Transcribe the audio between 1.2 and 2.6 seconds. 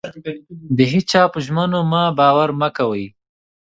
په ژمنو مه باور